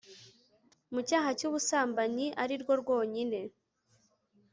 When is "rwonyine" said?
2.81-3.39